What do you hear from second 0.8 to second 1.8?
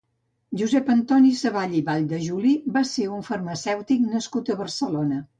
Antoni Savall